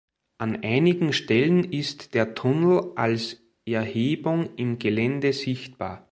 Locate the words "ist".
1.63-2.15